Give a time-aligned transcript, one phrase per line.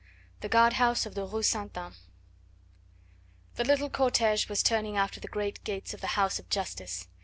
[0.39, 1.77] THE GUARD HOUSE OF THE RUE STE.
[1.77, 1.93] ANNE
[3.53, 7.07] The little cortege was turning out of the great gates of the house of Justice.